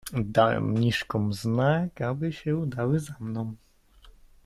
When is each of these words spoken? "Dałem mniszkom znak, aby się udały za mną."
"Dałem 0.23 0.71
mniszkom 0.71 1.33
znak, 1.33 2.01
aby 2.01 2.33
się 2.33 2.55
udały 2.57 2.99
za 2.99 3.15
mną." 3.19 3.55